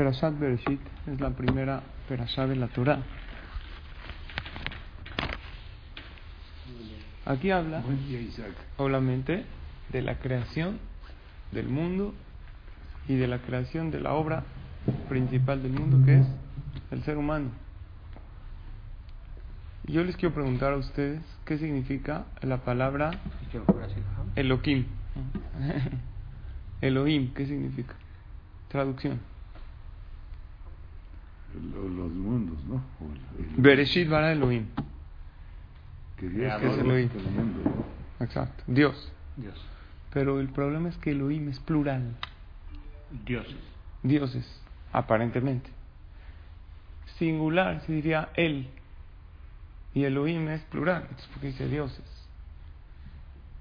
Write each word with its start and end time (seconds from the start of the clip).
Perashat 0.00 0.38
Bereshit 0.38 0.80
es 1.08 1.20
la 1.20 1.28
primera 1.28 1.82
perashá 2.08 2.46
de 2.46 2.56
la 2.56 2.68
Torah. 2.68 3.02
Aquí 7.26 7.50
habla 7.50 7.82
obviamente 8.78 9.44
de 9.92 10.00
la 10.00 10.18
creación 10.18 10.78
del 11.52 11.68
mundo 11.68 12.14
y 13.08 13.16
de 13.16 13.26
la 13.26 13.40
creación 13.42 13.90
de 13.90 14.00
la 14.00 14.14
obra 14.14 14.44
principal 15.10 15.62
del 15.62 15.72
mundo 15.72 16.02
que 16.06 16.20
es 16.20 16.26
el 16.92 17.02
ser 17.02 17.18
humano. 17.18 17.50
Yo 19.84 20.02
les 20.02 20.16
quiero 20.16 20.34
preguntar 20.34 20.72
a 20.72 20.76
ustedes 20.78 21.20
qué 21.44 21.58
significa 21.58 22.24
la 22.40 22.64
palabra 22.64 23.10
Elohim. 24.34 24.86
Elohim, 26.80 27.34
¿qué 27.34 27.44
significa? 27.44 27.96
Traducción. 28.68 29.29
Lo- 31.74 31.88
Los 31.88 32.12
mundos, 32.12 32.58
¿no? 32.64 32.82
El- 33.38 33.62
Bereshit 33.62 34.08
bara 34.08 34.32
Elohim. 34.32 34.66
que 36.16 36.28
Dios 36.28 36.52
¿Qué 36.60 36.66
es 36.66 36.72
creó 36.74 36.84
Elohim? 36.84 37.10
el 37.16 37.30
mundo, 37.32 37.60
¿no? 37.64 38.24
Exacto. 38.24 38.62
Dios. 38.66 39.12
Dios. 39.36 39.54
Pero 40.12 40.40
el 40.40 40.48
problema 40.48 40.88
es 40.88 40.96
que 40.98 41.12
Elohim 41.12 41.48
es 41.48 41.58
plural. 41.60 42.14
Dioses. 43.24 43.56
Dioses, 44.02 44.62
aparentemente. 44.92 45.70
Singular 47.18 47.80
se 47.86 47.92
diría 47.92 48.30
Él. 48.34 48.68
Y 49.94 50.04
Elohim 50.04 50.48
es 50.48 50.62
plural. 50.62 51.02
Entonces, 51.02 51.26
¿por 51.28 51.40
qué 51.40 51.46
dice 51.48 51.68
dioses? 51.68 52.04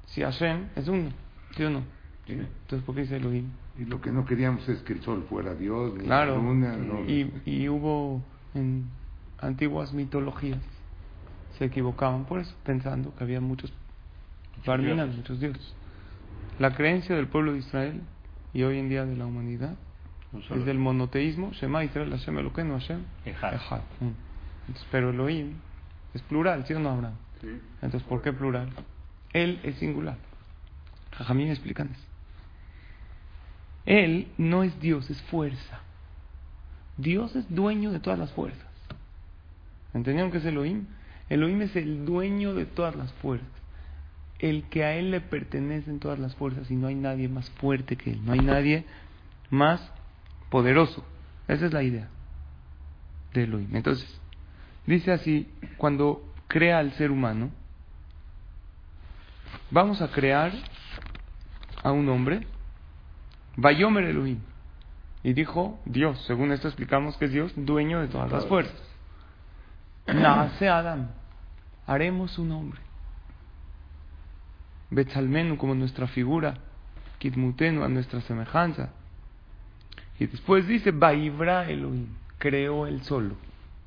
Si 0.08 0.22
Hashem 0.22 0.70
es 0.76 0.88
uno, 0.88 1.12
¿sí 1.56 1.64
o 1.64 1.70
no? 1.70 1.80
Sí. 2.28 2.34
Entonces, 2.34 2.84
¿por 2.86 2.96
qué 2.96 3.02
dice 3.02 3.18
Elohim? 3.18 3.50
Y 3.80 3.86
lo 3.86 4.02
que 4.02 4.12
no 4.12 4.26
queríamos 4.26 4.68
es 4.68 4.82
que 4.82 4.94
el 4.94 5.02
sol 5.02 5.26
fuera 5.30 5.56
Dios, 5.56 5.94
ni 5.96 6.04
Claro. 6.04 6.36
la 6.36 6.44
luna, 6.44 6.76
no. 6.76 7.06
Y, 7.10 7.32
y 7.46 7.70
hubo 7.70 8.22
en 8.54 8.90
antiguas 9.40 9.94
mitologías, 9.94 10.60
se 11.58 11.66
equivocaban 11.66 12.26
por 12.26 12.40
eso, 12.42 12.54
pensando 12.66 13.14
que 13.16 13.24
había 13.24 13.40
muchos 13.42 13.72
Barminan, 14.66 14.98
dioses. 14.98 15.16
muchos 15.18 15.40
dioses. 15.40 15.74
La 16.60 16.76
creencia 16.76 17.16
del 17.16 17.28
pueblo 17.28 17.54
de 17.54 17.60
Israel 17.60 18.02
y 18.54 18.64
hoy 18.64 18.78
en 18.80 18.90
día 18.90 19.06
de 19.06 19.16
la 19.16 19.26
humanidad 19.26 19.76
es 20.52 20.66
del 20.66 20.78
monoteísmo, 20.78 21.52
Shema 21.54 21.84
Israel, 21.86 22.10
Hashem 22.12 22.38
Eloquenu, 22.38 22.74
Hashem 22.74 23.00
Ejad. 23.26 23.54
Ejad. 23.56 23.80
Mm. 24.02 24.10
Entonces, 24.68 24.88
pero 24.92 25.10
Elohim 25.12 25.54
es 26.14 26.22
plural, 26.24 26.66
¿sí 26.68 26.74
o 26.74 26.80
no, 26.80 26.90
Abraham? 26.90 27.16
Sí. 27.42 27.48
Entonces, 27.82 28.04
¿por 28.04 28.22
qué 28.22 28.34
plural? 28.34 28.70
Él 29.32 29.60
es 29.64 29.76
singular. 29.78 30.18
Jajamín 31.14 31.48
explican 31.50 31.88
eso. 31.94 32.04
Él 33.90 34.28
no 34.38 34.62
es 34.62 34.80
Dios, 34.80 35.10
es 35.10 35.20
fuerza. 35.24 35.80
Dios 36.98 37.36
es 37.36 37.50
dueño 37.54 37.92
de 37.92 38.00
todas 38.00 38.20
las 38.20 38.32
fuerzas. 38.34 38.68
¿Entendieron 39.96 40.32
qué 40.32 40.38
es 40.38 40.46
Elohim? 40.46 40.86
Elohim 41.28 41.64
es 41.64 41.76
el 41.76 42.06
dueño 42.06 42.54
de 42.54 42.68
todas 42.68 42.96
las 42.96 43.12
fuerzas. 43.14 43.50
El 44.38 44.66
que 44.66 44.84
a 44.84 44.94
él 44.94 45.10
le 45.10 45.22
pertenecen 45.22 46.00
todas 46.00 46.20
las 46.20 46.36
fuerzas 46.36 46.70
y 46.70 46.76
no 46.76 46.86
hay 46.86 46.94
nadie 46.94 47.30
más 47.30 47.50
fuerte 47.50 47.96
que 47.96 48.12
él. 48.12 48.24
No 48.24 48.34
hay 48.34 48.42
nadie 48.42 48.86
más 49.50 49.82
poderoso. 50.52 51.04
Esa 51.48 51.66
es 51.66 51.74
la 51.74 51.82
idea 51.82 52.10
de 53.34 53.44
Elohim. 53.46 53.76
Entonces, 53.76 54.22
dice 54.86 55.12
así, 55.12 55.50
cuando 55.78 56.32
crea 56.48 56.78
al 56.78 56.92
ser 56.92 57.10
humano, 57.10 57.50
vamos 59.72 60.00
a 60.04 60.12
crear 60.12 60.52
a 61.82 61.92
un 61.92 62.08
hombre, 62.10 62.46
Bayomer 63.56 64.06
Elohim. 64.06 64.40
Y 65.24 65.34
dijo 65.34 65.80
Dios, 65.86 66.24
según 66.26 66.52
esto 66.52 66.68
explicamos 66.68 67.18
que 67.18 67.26
es 67.26 67.32
Dios, 67.32 67.52
dueño 67.56 68.00
de 68.00 68.08
todas 68.08 68.32
las 68.32 68.46
fuerzas. 68.46 68.82
Nace 70.08 70.70
Adam, 70.70 71.10
haremos 71.86 72.40
un 72.40 72.52
hombre. 72.52 72.80
Betzalmenu 74.92 75.58
como 75.58 75.76
nuestra 75.76 76.08
figura, 76.08 76.56
Kidmutenu 77.20 77.84
a 77.84 77.90
nuestra 77.90 78.22
semejanza. 78.22 78.92
Y 80.20 80.28
después 80.28 80.68
dice 80.68 80.92
Baibra 80.92 81.70
Elohim, 81.70 82.08
creó 82.38 82.88
él 82.88 83.04
solo. 83.04 83.36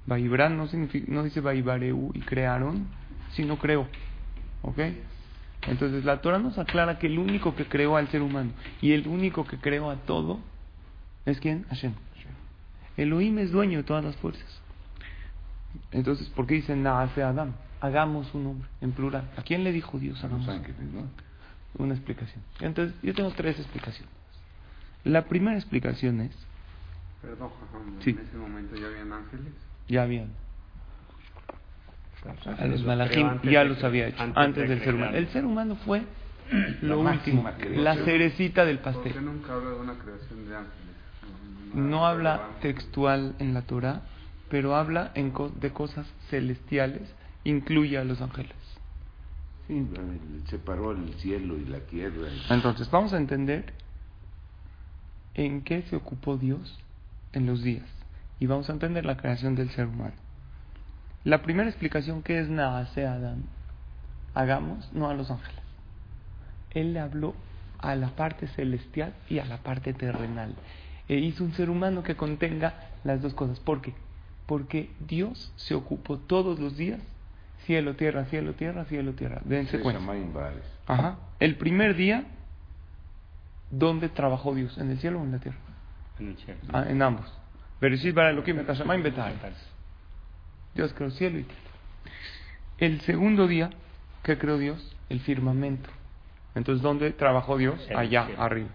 Baibra 0.07 0.49
no, 0.49 0.67
significa, 0.67 1.07
no 1.11 1.23
dice 1.23 1.41
Baibareu 1.41 2.11
y 2.15 2.21
crearon, 2.21 2.87
sino 3.33 3.59
creó. 3.59 3.87
¿Ok? 4.63 4.79
Entonces 5.67 6.05
la 6.05 6.21
Torah 6.21 6.39
nos 6.39 6.59
aclara 6.59 6.99
que 6.99 7.07
el 7.07 7.19
único 7.19 7.55
que 7.55 7.67
creó 7.67 7.97
al 7.97 8.09
ser 8.09 8.23
humano 8.23 8.51
y 8.81 8.93
el 8.93 9.07
único 9.07 9.45
que 9.47 9.59
creó 9.59 9.91
a 9.91 9.97
todo 9.97 10.41
es 11.25 11.39
quién? 11.41 11.65
Hashem. 11.69 11.93
Elohim 12.97 13.39
es 13.39 13.53
dueño 13.53 13.79
de 13.79 13.85
todas 13.85 14.05
las 14.05 14.17
fuerzas. 14.17 14.61
Entonces, 15.93 16.29
¿por 16.31 16.47
qué 16.47 16.55
dice 16.55 16.77
Naase 16.77 17.23
Adam? 17.23 17.53
Hagamos 17.81 18.33
un 18.35 18.47
hombre, 18.47 18.69
en 18.81 18.93
plural. 18.93 19.31
¿A 19.37 19.43
quién 19.43 19.65
le 19.65 19.73
dijo 19.73 19.99
Dios 19.99 20.15
Los 20.17 20.25
hagamos? 20.25 20.49
ángeles, 20.49 20.77
¿no? 20.93 21.09
Una 21.83 21.95
explicación. 21.95 22.43
Entonces, 22.61 22.95
yo 23.03 23.15
tengo 23.15 23.31
tres 23.31 23.59
explicaciones. 23.59 24.13
La 25.05 25.25
primera 25.25 25.57
explicación 25.57 26.21
es, 26.21 26.33
Perdón, 27.23 27.51
Sí. 28.01 28.11
en 28.11 28.19
ese 28.19 28.37
momento 28.37 28.75
ya 28.77 28.87
habían 28.89 29.13
ángeles. 29.13 29.53
ya 29.89 30.03
habían, 30.03 30.29
a 32.59 32.67
los 32.67 32.83
malajim 32.85 33.41
ya 33.45 33.65
los 33.65 33.83
había 33.83 34.09
hecho, 34.09 34.23
antes 34.23 34.37
antes 34.37 34.63
de 34.69 34.69
del 34.77 34.85
ser 34.85 34.95
humano. 34.95 35.17
El 35.17 35.29
ser 35.29 35.45
humano 35.45 35.77
fue 35.85 36.03
lo 36.83 37.03
La 37.03 37.11
último, 37.13 37.51
la 37.75 37.95
cerecita 37.97 38.65
del 38.65 38.79
¿Por 38.79 38.93
qué 39.03 39.11
pastel. 39.11 39.25
nunca 39.25 39.55
habla 39.55 39.71
de 39.71 39.77
una 39.77 39.95
creación 39.99 40.49
de 40.49 40.57
ángeles? 40.57 40.77
No 41.75 42.07
habla 42.07 42.51
textual 42.61 43.35
en 43.39 43.55
la 43.55 43.63
Torah, 43.63 44.03
pero 44.51 44.77
habla 44.77 45.11
en 45.15 45.31
co- 45.31 45.49
de 45.49 45.71
cosas 45.71 46.07
celestiales, 46.29 47.03
incluye 47.45 47.97
a 47.97 48.05
los 48.05 48.21
ángeles. 48.21 48.53
Sí, 49.67 49.87
separó 50.51 50.93
el 50.93 51.15
cielo 51.15 51.57
y 51.57 51.65
la 51.65 51.81
tierra. 51.81 52.29
y- 52.29 52.53
Entonces, 52.53 52.91
vamos 52.91 53.15
a 53.15 53.17
entender 53.17 53.73
en 55.35 55.63
qué 55.63 55.83
se 55.83 55.97
ocupó 55.97 56.37
Dios 56.37 56.79
en 57.33 57.47
los 57.47 57.63
días. 57.63 57.89
Y 58.39 58.47
vamos 58.47 58.69
a 58.69 58.73
entender 58.75 59.07
la 59.07 59.17
creación 59.17 59.55
del 59.55 59.71
ser 59.71 59.87
humano. 59.87 60.15
La 61.25 61.43
primera 61.43 61.69
explicación 61.69 62.23
que 62.23 62.41
es 62.41 62.49
Naase 62.49 63.07
Adán, 63.07 63.45
hagamos, 64.35 64.93
no 64.93 65.09
a 65.09 65.15
los 65.15 65.31
ángeles. 65.31 65.63
Él 66.71 66.95
le 66.95 67.01
habló 67.01 67.35
a 67.79 67.95
la 67.95 68.09
parte 68.11 68.49
celestial 68.49 69.15
y 69.29 69.39
a 69.39 69.45
la 69.45 69.59
parte 69.59 69.93
terrenal. 69.93 70.55
E 71.09 71.17
hizo 71.17 71.45
un 71.45 71.53
ser 71.53 71.71
humano 71.71 72.03
que 72.03 72.17
contenga 72.17 72.75
las 73.05 73.23
dos 73.23 73.35
cosas. 73.35 73.61
¿Por 73.61 73.83
qué? 73.83 73.95
Porque 74.47 74.91
Dios 75.07 75.53
se 75.57 75.75
ocupó 75.75 76.19
todos 76.19 76.59
los 76.59 76.77
días, 76.77 77.01
cielo, 77.67 77.95
tierra, 77.95 78.25
cielo, 78.27 78.55
tierra, 78.55 78.85
cielo, 78.87 79.13
tierra. 79.13 79.41
Dense 79.45 79.79
Se 79.79 79.81
cuenta. 79.81 80.01
Ajá. 80.87 81.19
El 81.39 81.57
primer 81.57 81.95
día, 81.95 82.25
¿dónde 83.71 84.09
trabajó 84.09 84.55
Dios? 84.55 84.77
¿En 84.79 84.91
el 84.91 84.99
cielo 84.99 85.21
o 85.21 85.25
en 85.25 85.33
la 85.33 85.39
tierra? 85.39 85.59
En 86.19 86.29
el 86.29 86.37
cielo. 86.37 86.61
Ah, 86.73 86.85
en 86.89 87.01
ambos. 87.01 87.33
Dios 90.75 90.93
creó 90.95 91.11
cielo 91.11 91.39
y 91.39 91.43
tierra. 91.45 91.61
El 92.79 93.01
segundo 93.03 93.47
día, 93.47 93.71
¿qué 94.23 94.39
creó 94.39 94.59
Dios? 94.59 94.97
El 95.09 95.21
firmamento. 95.21 95.89
Entonces, 96.55 96.83
¿dónde 96.83 97.11
trabajó 97.13 97.57
Dios? 97.57 97.87
El 97.89 97.97
Allá, 97.97 98.27
cielo. 98.27 98.43
arriba. 98.43 98.69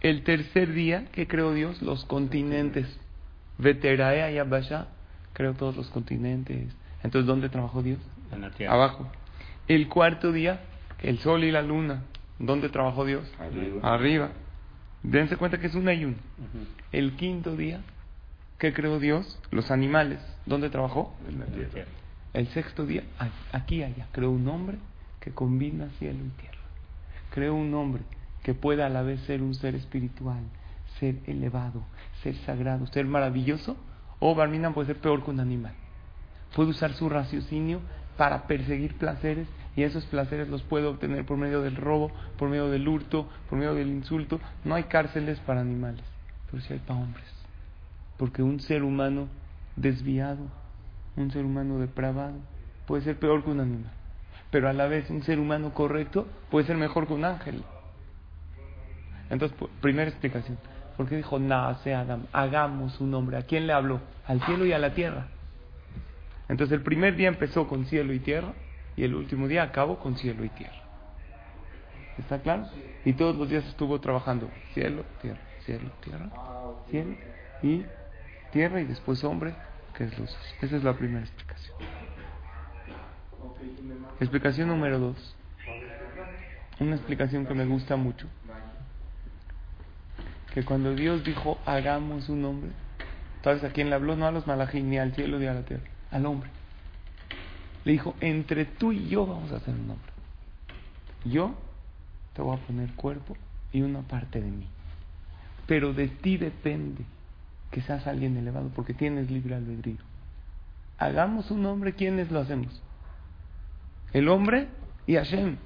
El 0.00 0.22
tercer 0.22 0.72
día, 0.72 1.06
¿qué 1.12 1.26
creó 1.26 1.52
Dios? 1.52 1.82
Los 1.82 2.04
continentes. 2.04 2.86
Veterae 3.58 4.22
Ayabasha 4.22 4.88
creó 5.32 5.54
todos 5.54 5.76
los 5.76 5.88
continentes. 5.88 6.74
Entonces, 7.02 7.26
¿dónde 7.26 7.48
trabajó 7.48 7.82
Dios? 7.82 7.98
En 8.32 8.40
la 8.42 8.50
tierra. 8.50 8.74
Abajo. 8.74 9.10
El 9.68 9.88
cuarto 9.88 10.32
día, 10.32 10.60
el 11.02 11.18
sol 11.18 11.44
y 11.44 11.50
la 11.50 11.62
luna. 11.62 12.02
¿Dónde 12.38 12.68
trabajó 12.68 13.04
Dios? 13.04 13.24
Arriba. 13.38 13.94
Arriba. 13.94 14.30
Dense 15.02 15.36
cuenta 15.36 15.58
que 15.58 15.66
es 15.68 15.74
un 15.74 15.88
ayuno. 15.88 16.16
Ujú. 16.38 16.66
El 16.92 17.12
quinto 17.16 17.56
día, 17.56 17.80
¿qué 18.58 18.72
creó 18.72 18.98
Dios? 18.98 19.38
Los 19.50 19.70
animales. 19.70 20.20
¿Dónde 20.46 20.70
trabajó? 20.70 21.14
En 21.28 21.40
la 21.40 21.46
tierra. 21.46 21.84
El 22.32 22.48
sexto 22.48 22.86
día, 22.86 23.02
aquí 23.52 23.82
allá. 23.82 24.06
Creó 24.12 24.30
un 24.30 24.46
hombre 24.48 24.78
que 25.20 25.32
combina 25.32 25.88
cielo 25.98 26.24
y 26.24 26.40
tierra. 26.40 26.58
Creó 27.32 27.54
un 27.54 27.72
hombre 27.74 28.02
que 28.42 28.54
pueda 28.54 28.86
a 28.86 28.88
la 28.88 29.02
vez 29.02 29.20
ser 29.22 29.42
un 29.42 29.54
ser 29.54 29.74
espiritual, 29.74 30.42
ser 31.00 31.16
elevado, 31.26 31.82
ser 32.22 32.36
sagrado, 32.44 32.86
ser 32.86 33.06
maravilloso, 33.06 33.76
o 34.20 34.34
Barminan 34.34 34.72
puede 34.72 34.86
ser 34.86 35.00
peor 35.00 35.24
que 35.24 35.30
un 35.30 35.40
animal. 35.40 35.74
Puede 36.54 36.70
usar 36.70 36.92
su 36.92 37.08
raciocinio 37.08 37.80
para 38.16 38.46
perseguir 38.46 38.94
placeres 38.94 39.48
y 39.74 39.82
esos 39.82 40.06
placeres 40.06 40.48
los 40.48 40.62
puede 40.62 40.86
obtener 40.86 41.26
por 41.26 41.36
medio 41.36 41.60
del 41.60 41.76
robo, 41.76 42.10
por 42.38 42.48
medio 42.48 42.70
del 42.70 42.88
hurto, 42.88 43.28
por 43.50 43.58
medio 43.58 43.74
del 43.74 43.88
insulto. 43.88 44.40
No 44.64 44.74
hay 44.74 44.84
cárceles 44.84 45.38
para 45.40 45.60
animales, 45.60 46.04
pero 46.50 46.62
sí 46.62 46.72
hay 46.72 46.78
para 46.78 47.00
hombres. 47.00 47.35
Porque 48.16 48.42
un 48.42 48.60
ser 48.60 48.82
humano 48.82 49.28
desviado, 49.76 50.44
un 51.16 51.30
ser 51.30 51.44
humano 51.44 51.78
depravado, 51.78 52.36
puede 52.86 53.02
ser 53.02 53.18
peor 53.18 53.44
que 53.44 53.50
un 53.50 53.60
animal. 53.60 53.92
Pero 54.50 54.68
a 54.68 54.72
la 54.72 54.86
vez 54.86 55.10
un 55.10 55.22
ser 55.22 55.38
humano 55.38 55.74
correcto 55.74 56.26
puede 56.50 56.66
ser 56.66 56.76
mejor 56.76 57.06
que 57.06 57.14
un 57.14 57.24
ángel. 57.24 57.62
Entonces, 59.28 59.56
primera 59.80 60.08
explicación. 60.08 60.56
¿Por 60.96 61.08
qué 61.08 61.16
dijo 61.16 61.38
nace 61.38 61.94
Adam? 61.94 62.26
Hagamos 62.32 63.00
un 63.00 63.12
hombre. 63.14 63.36
¿A 63.36 63.42
quién 63.42 63.66
le 63.66 63.72
habló? 63.72 64.00
Al 64.26 64.40
cielo 64.42 64.64
y 64.64 64.72
a 64.72 64.78
la 64.78 64.94
tierra. 64.94 65.26
Entonces 66.48 66.78
el 66.78 66.82
primer 66.82 67.16
día 67.16 67.28
empezó 67.28 67.66
con 67.66 67.86
cielo 67.86 68.12
y 68.12 68.20
tierra 68.20 68.52
y 68.96 69.04
el 69.04 69.14
último 69.14 69.48
día 69.48 69.64
acabó 69.64 69.98
con 69.98 70.16
cielo 70.16 70.44
y 70.44 70.48
tierra. 70.50 70.82
¿Está 72.18 72.38
claro? 72.40 72.66
Y 73.04 73.12
todos 73.12 73.36
los 73.36 73.48
días 73.48 73.66
estuvo 73.66 74.00
trabajando 74.00 74.48
cielo, 74.72 75.04
tierra, 75.20 75.40
cielo, 75.64 75.90
tierra, 76.02 76.30
cielo 76.88 77.14
y 77.62 77.84
tierra 78.50 78.80
y 78.80 78.84
después 78.84 79.22
hombre, 79.24 79.54
que 79.94 80.04
es 80.04 80.18
luz. 80.18 80.36
Esa 80.60 80.76
es 80.76 80.84
la 80.84 80.94
primera 80.94 81.20
explicación. 81.20 81.76
Explicación 84.20 84.68
número 84.68 84.98
dos. 84.98 85.36
Una 86.80 86.96
explicación 86.96 87.46
que 87.46 87.54
me 87.54 87.64
gusta 87.64 87.96
mucho. 87.96 88.26
Que 90.52 90.64
cuando 90.64 90.94
Dios 90.94 91.24
dijo 91.24 91.58
hagamos 91.66 92.28
un 92.28 92.44
hombre, 92.44 92.70
¿sabes 93.42 93.62
a 93.64 93.70
quién 93.70 93.90
le 93.90 93.94
habló? 93.94 94.16
No 94.16 94.26
a 94.26 94.30
los 94.30 94.46
malajín, 94.46 94.88
ni 94.90 94.98
al 94.98 95.14
cielo 95.14 95.38
ni 95.38 95.46
a 95.46 95.54
la 95.54 95.62
tierra, 95.62 95.84
al 96.10 96.24
hombre. 96.26 96.50
Le 97.84 97.92
dijo, 97.92 98.14
entre 98.20 98.64
tú 98.64 98.92
y 98.92 99.08
yo 99.08 99.26
vamos 99.26 99.52
a 99.52 99.56
hacer 99.56 99.74
un 99.74 99.90
hombre. 99.90 100.12
Yo 101.24 101.54
te 102.34 102.42
voy 102.42 102.56
a 102.56 102.60
poner 102.60 102.90
cuerpo 102.94 103.36
y 103.72 103.82
una 103.82 104.00
parte 104.00 104.40
de 104.40 104.50
mí. 104.50 104.66
Pero 105.66 105.92
de 105.92 106.08
ti 106.08 106.36
depende 106.36 107.04
que 107.70 107.82
seas 107.82 108.06
alguien 108.06 108.36
elevado 108.36 108.70
porque 108.74 108.94
tienes 108.94 109.30
libre 109.30 109.54
albedrío. 109.54 109.98
Hagamos 110.98 111.50
un 111.50 111.66
hombre, 111.66 111.94
¿quiénes 111.94 112.30
lo 112.30 112.40
hacemos? 112.40 112.80
El 114.12 114.28
hombre 114.28 114.68
y 115.06 115.16
Hashem. 115.16 115.56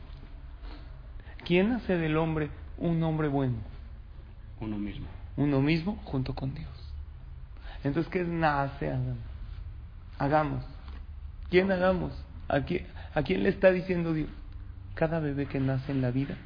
¿Quién 1.44 1.72
hace 1.72 1.96
del 1.96 2.16
hombre 2.16 2.50
un 2.78 3.02
hombre 3.02 3.28
bueno? 3.28 3.56
Uno 4.60 4.78
mismo. 4.78 5.06
Uno 5.36 5.60
mismo 5.60 5.96
junto 6.04 6.34
con 6.34 6.54
Dios. 6.54 6.68
Entonces, 7.84 8.10
¿qué 8.12 8.22
es 8.22 8.28
nace 8.28 8.92
Hagamos. 10.18 10.64
¿Quién 11.48 11.72
hagamos? 11.72 12.12
¿A 12.48 12.60
quién, 12.60 12.86
¿A 13.14 13.22
quién 13.22 13.42
le 13.42 13.48
está 13.48 13.70
diciendo 13.70 14.12
Dios? 14.12 14.28
Cada 14.94 15.18
bebé 15.18 15.46
que 15.46 15.60
nace 15.60 15.92
en 15.92 16.02
la 16.02 16.10
vida, 16.10 16.36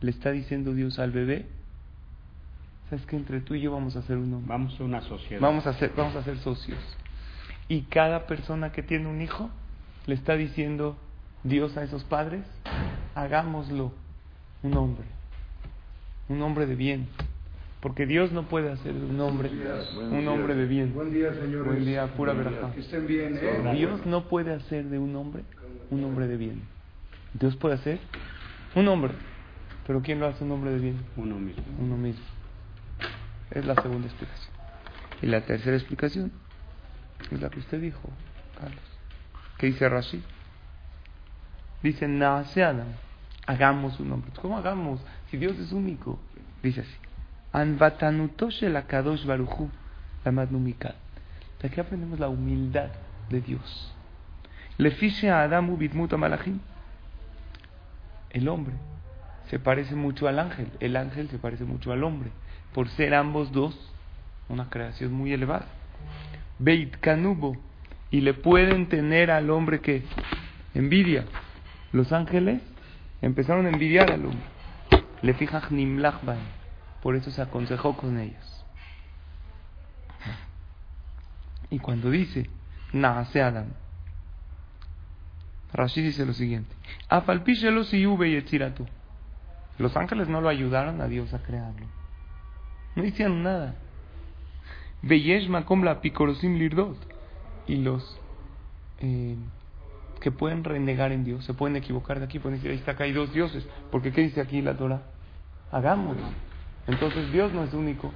le 0.00 0.10
está 0.10 0.30
diciendo 0.30 0.72
Dios 0.72 0.98
al 0.98 1.10
bebé, 1.10 1.46
¿sabes 2.92 3.06
que 3.06 3.16
entre 3.16 3.40
tú 3.40 3.54
y 3.54 3.62
yo 3.62 3.72
vamos 3.72 3.96
a 3.96 4.00
hacer 4.00 4.18
un 4.18 4.34
hombre? 4.34 4.48
Vamos 4.50 4.78
a 4.78 4.84
una 4.84 5.00
sociedad. 5.00 5.40
Vamos 5.40 5.66
a 5.66 5.72
ser, 5.72 5.92
vamos 5.96 6.14
a 6.14 6.22
ser 6.24 6.36
socios. 6.40 6.78
Y 7.66 7.84
cada 7.84 8.26
persona 8.26 8.70
que 8.70 8.82
tiene 8.82 9.08
un 9.08 9.22
hijo, 9.22 9.48
le 10.04 10.14
está 10.14 10.36
diciendo 10.36 10.98
Dios 11.42 11.74
a 11.78 11.84
esos 11.84 12.04
padres, 12.04 12.44
hagámoslo 13.14 13.92
un 14.62 14.76
hombre, 14.76 15.06
un 16.28 16.42
hombre 16.42 16.66
de 16.66 16.74
bien. 16.74 17.08
Porque 17.80 18.04
Dios 18.04 18.30
no 18.30 18.42
puede 18.42 18.70
hacer 18.70 18.92
de 18.92 19.06
un 19.06 19.18
hombre 19.22 19.50
un 20.10 20.28
hombre 20.28 20.54
de 20.54 20.66
bien. 20.66 20.92
Buen 20.92 21.14
día, 21.14 21.32
señores. 21.32 21.64
Buen 21.64 21.86
día, 21.86 22.06
pura 22.08 22.34
verdad. 22.34 22.74
Que 22.74 22.80
estén 22.80 23.06
bien, 23.06 23.38
¿eh? 23.40 23.72
Dios 23.74 24.04
no 24.04 24.28
puede 24.28 24.52
hacer 24.52 24.84
de 24.90 24.98
un 24.98 25.16
hombre 25.16 25.44
un 25.90 26.04
hombre 26.04 26.28
de 26.28 26.36
bien. 26.36 26.60
Dios 27.32 27.56
puede 27.56 27.76
hacer 27.76 28.00
un 28.74 28.86
hombre. 28.88 29.14
Pero 29.86 30.02
¿quién 30.02 30.20
lo 30.20 30.26
hace 30.26 30.44
un 30.44 30.50
hombre 30.52 30.72
de 30.72 30.78
bien? 30.78 30.96
Uno 31.16 31.38
mismo. 31.38 31.64
Uno 31.80 31.96
mismo. 31.96 32.22
Es 33.54 33.64
la 33.64 33.74
segunda 33.74 34.06
explicación. 34.08 34.54
Y 35.20 35.26
la 35.26 35.40
tercera 35.42 35.76
explicación 35.76 36.32
es 37.30 37.40
la 37.40 37.50
que 37.50 37.60
usted 37.60 37.80
dijo, 37.80 38.08
Carlos. 38.58 38.80
¿Qué 39.58 39.66
dice 39.66 39.88
Rashi? 39.88 40.22
Dice, 41.82 42.06
Adam, 42.06 42.86
hagamos 43.46 44.00
un 44.00 44.12
hombre. 44.12 44.30
¿Cómo 44.40 44.56
hagamos? 44.56 45.00
Si 45.30 45.36
Dios 45.36 45.58
es 45.58 45.72
único. 45.72 46.18
Dice 46.62 46.80
así. 46.80 46.96
Anvatanutosh 47.52 48.64
el 48.64 48.76
Akadosh 48.76 49.26
Baruchu, 49.26 49.70
la 50.24 50.32
Madnumikat. 50.32 50.94
De 51.60 51.68
aquí 51.68 51.80
aprendemos 51.80 52.18
la 52.18 52.28
humildad 52.28 52.88
de 53.28 53.40
Dios. 53.40 53.94
Le 54.78 54.90
fiche 54.90 55.30
a 55.30 55.42
Adamu 55.42 55.76
bitmuta 55.76 56.16
malachim. 56.16 56.60
El 58.30 58.48
hombre 58.48 58.74
se 59.48 59.58
parece 59.58 59.94
mucho 59.94 60.26
al 60.28 60.38
ángel. 60.38 60.68
El 60.80 60.96
ángel 60.96 61.28
se 61.28 61.38
parece 61.38 61.64
mucho 61.64 61.92
al 61.92 62.02
hombre. 62.04 62.30
Por 62.74 62.88
ser 62.90 63.14
ambos 63.14 63.52
dos 63.52 63.78
una 64.48 64.68
creación 64.68 65.12
muy 65.12 65.32
elevada. 65.32 65.66
Beit 66.58 66.96
Kanubo. 66.98 67.56
Y 68.10 68.20
le 68.20 68.34
pueden 68.34 68.88
tener 68.88 69.30
al 69.30 69.48
hombre 69.50 69.80
que 69.80 70.02
envidia. 70.74 71.24
Los 71.92 72.12
ángeles 72.12 72.60
empezaron 73.22 73.66
a 73.66 73.70
envidiar 73.70 74.10
al 74.12 74.26
hombre. 74.26 74.44
Le 75.22 75.34
fija 75.34 75.62
Nimlachban. 75.70 76.38
Por 77.02 77.16
eso 77.16 77.30
se 77.30 77.40
aconsejó 77.40 77.96
con 77.96 78.18
ellos. 78.18 78.64
Y 81.70 81.78
cuando 81.78 82.10
dice, 82.10 82.50
nace 82.92 83.40
Adam, 83.40 83.68
Rashi 85.72 86.02
dice 86.02 86.26
lo 86.26 86.34
siguiente: 86.34 86.74
y 88.26 88.36
Los 89.78 89.96
ángeles 89.96 90.28
no 90.28 90.42
lo 90.42 90.50
ayudaron 90.50 91.00
a 91.00 91.08
Dios 91.08 91.32
a 91.32 91.42
crearlo. 91.42 92.01
No 92.94 93.04
hicieron 93.04 93.42
nada. 93.42 93.74
la 95.84 96.00
picorosim 96.00 96.58
lirdot. 96.58 96.96
Y 97.66 97.76
los 97.76 98.18
eh, 99.00 99.36
que 100.20 100.30
pueden 100.30 100.64
renegar 100.64 101.12
en 101.12 101.24
Dios, 101.24 101.44
se 101.44 101.54
pueden 101.54 101.76
equivocar 101.76 102.18
de 102.18 102.24
aquí, 102.24 102.38
pueden 102.38 102.58
decir, 102.58 102.70
ahí 102.70 102.78
está 102.78 102.92
acá 102.92 103.04
hay 103.04 103.12
dos 103.12 103.32
dioses. 103.32 103.66
Porque 103.90 104.12
¿qué 104.12 104.22
dice 104.22 104.40
aquí 104.40 104.62
la 104.62 104.76
Torah? 104.76 105.02
Hagámoslo. 105.70 106.26
Entonces 106.86 107.32
Dios 107.32 107.52
no 107.52 107.64
es 107.64 107.74
único. 107.74 108.12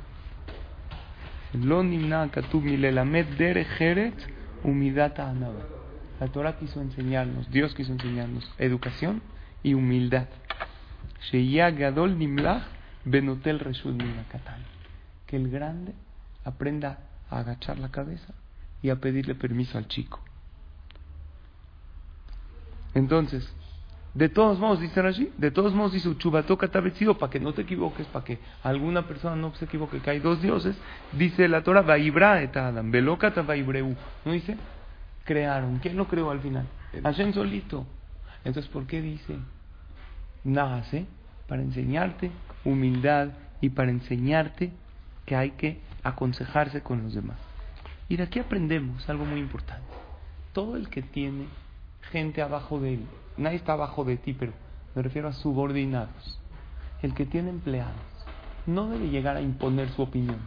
La 6.20 6.28
Torah 6.28 6.56
quiso 6.58 6.80
enseñarnos, 6.80 7.50
Dios 7.50 7.74
quiso 7.74 7.92
enseñarnos 7.92 8.50
educación 8.58 9.22
y 9.62 9.74
humildad. 9.74 10.28
Que 15.26 15.36
el 15.36 15.50
grande 15.50 15.94
aprenda 16.44 16.98
a 17.30 17.38
agachar 17.38 17.78
la 17.78 17.90
cabeza 17.90 18.34
y 18.82 18.90
a 18.90 18.96
pedirle 18.96 19.34
permiso 19.34 19.78
al 19.78 19.88
chico. 19.88 20.20
Entonces, 22.94 23.48
de 24.14 24.30
todos 24.30 24.58
modos, 24.58 24.80
dice 24.80 24.98
allí, 25.00 25.30
de 25.36 25.50
todos 25.50 25.74
modos 25.74 25.92
dice 25.92 26.08
Uchubatoka 26.08 26.66
vestido 26.80 27.18
para 27.18 27.30
que 27.30 27.38
no 27.38 27.52
te 27.52 27.62
equivoques, 27.62 28.06
para 28.06 28.24
que 28.24 28.38
alguna 28.62 29.06
persona 29.06 29.36
no 29.36 29.54
se 29.54 29.66
equivoque, 29.66 30.00
que 30.00 30.10
hay 30.10 30.20
dos 30.20 30.40
dioses, 30.40 30.74
dice 31.12 31.46
la 31.48 31.62
Torah, 31.62 31.82
Vaibra 31.82 32.42
et 32.42 32.56
Adam, 32.56 32.90
Velokata 32.90 33.42
Vaibreu. 33.42 33.94
¿No 34.24 34.32
dice? 34.32 34.56
Crearon. 35.24 35.78
¿Quién 35.80 35.96
lo 35.96 36.08
creó 36.08 36.30
al 36.30 36.40
final? 36.40 36.66
Hashem 37.02 37.34
solito. 37.34 37.86
Entonces, 38.44 38.72
¿por 38.72 38.86
qué 38.86 39.02
dice? 39.02 39.36
Nace 40.44 41.04
para 41.46 41.60
enseñarte 41.60 42.30
humildad 42.66 43.30
y 43.60 43.70
para 43.70 43.90
enseñarte 43.90 44.72
que 45.24 45.36
hay 45.36 45.52
que 45.52 45.80
aconsejarse 46.02 46.82
con 46.82 47.02
los 47.02 47.14
demás. 47.14 47.38
Y 48.08 48.16
de 48.16 48.24
aquí 48.24 48.38
aprendemos 48.38 49.08
algo 49.08 49.24
muy 49.24 49.40
importante. 49.40 49.86
Todo 50.52 50.76
el 50.76 50.88
que 50.88 51.02
tiene 51.02 51.46
gente 52.12 52.42
abajo 52.42 52.80
de 52.80 52.94
él, 52.94 53.06
nadie 53.36 53.56
está 53.56 53.72
abajo 53.72 54.04
de 54.04 54.16
ti, 54.16 54.32
pero 54.32 54.52
me 54.94 55.02
refiero 55.02 55.28
a 55.28 55.32
subordinados. 55.32 56.40
El 57.02 57.14
que 57.14 57.26
tiene 57.26 57.50
empleados 57.50 57.94
no 58.66 58.88
debe 58.88 59.08
llegar 59.08 59.36
a 59.36 59.42
imponer 59.42 59.88
su 59.90 60.02
opinión 60.02 60.38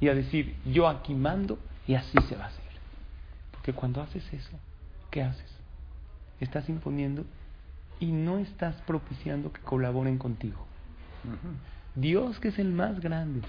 y 0.00 0.08
a 0.08 0.14
decir, 0.14 0.56
yo 0.64 0.88
aquí 0.88 1.14
mando 1.14 1.58
y 1.86 1.94
así 1.94 2.18
se 2.28 2.36
va 2.36 2.44
a 2.44 2.48
hacer. 2.48 2.64
Porque 3.52 3.72
cuando 3.72 4.00
haces 4.00 4.24
eso, 4.32 4.58
¿qué 5.10 5.22
haces? 5.22 5.50
Estás 6.40 6.68
imponiendo 6.68 7.24
y 7.98 8.06
no 8.12 8.38
estás 8.38 8.76
propiciando 8.86 9.52
que 9.52 9.60
colaboren 9.60 10.16
contigo. 10.16 10.69
Dios, 11.94 12.38
que 12.40 12.48
es 12.48 12.58
el 12.58 12.72
más 12.72 13.00
grande, 13.00 13.40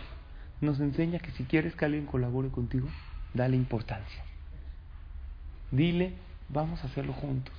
nos 0.62 0.80
enseña 0.80 1.20
que 1.20 1.32
si 1.32 1.44
quieres 1.44 1.76
que 1.76 1.86
alguien 1.86 2.06
colabore 2.06 2.50
contigo, 2.50 2.88
dale 3.34 3.56
importancia. 3.56 4.24
Dile, 5.72 6.14
vamos 6.50 6.84
a 6.84 6.88
hacerlo 6.88 7.14
juntos. 7.14 7.54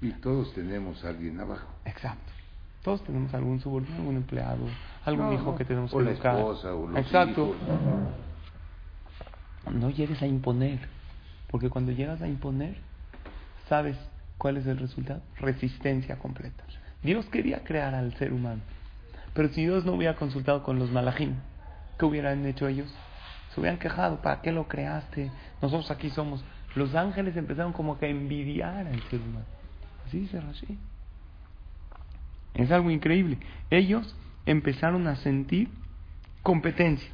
Y 0.00 0.10
todos 0.14 0.52
tenemos 0.54 1.04
a 1.04 1.10
alguien 1.10 1.38
abajo. 1.40 1.68
Exacto. 1.84 2.32
Todos 2.82 3.04
tenemos 3.04 3.32
algún 3.34 3.60
subordinado, 3.60 4.00
algún 4.02 4.16
empleado, 4.16 4.66
algún 5.04 5.26
No, 5.26 5.32
hijo 5.34 5.54
que 5.56 5.64
tenemos 5.64 5.94
O 5.94 5.98
que 5.98 6.04
la 6.04 6.10
educar. 6.10 6.36
esposa, 6.36 6.74
o 6.74 6.88
los 6.88 6.98
Exacto. 6.98 7.54
hijos. 7.54 7.56
No 9.72 9.90
llegues 9.90 10.20
a 10.20 10.26
imponer, 10.26 10.80
porque 11.48 11.70
cuando 11.70 11.92
llegas 11.92 12.20
a 12.20 12.26
imponer, 12.26 12.76
sabes 13.68 13.96
cuál 14.38 14.56
es 14.56 14.66
el 14.66 14.78
resultado, 14.78 15.22
resistencia 15.38 16.18
completa. 16.18 16.64
Dios 17.02 17.26
quería 17.26 17.64
crear 17.64 17.94
al 17.94 18.14
ser 18.14 18.32
humano, 18.32 18.62
pero 19.34 19.48
si 19.48 19.62
Dios 19.62 19.84
no 19.84 19.92
hubiera 19.92 20.16
consultado 20.16 20.62
con 20.62 20.78
los 20.78 20.90
malajim, 20.90 21.34
¿qué 21.98 22.04
hubieran 22.04 22.44
hecho 22.46 22.68
ellos? 22.68 22.92
Se 23.52 23.60
hubieran 23.60 23.78
quejado, 23.78 24.22
¿para 24.22 24.40
qué 24.40 24.52
lo 24.52 24.68
creaste? 24.68 25.30
Nosotros 25.60 25.90
aquí 25.90 26.10
somos. 26.10 26.44
Los 26.74 26.94
ángeles 26.94 27.36
empezaron 27.36 27.72
como 27.72 27.98
que 27.98 28.06
a 28.06 28.08
envidiar 28.08 28.86
al 28.86 29.02
ser 29.10 29.20
humano. 29.20 29.44
Así 30.06 30.20
dice 30.20 30.40
Rashi. 30.40 30.78
Es 32.54 32.70
algo 32.70 32.90
increíble. 32.90 33.38
Ellos 33.70 34.14
empezaron 34.46 35.06
a 35.06 35.16
sentir 35.16 35.68
competencia. 36.42 37.10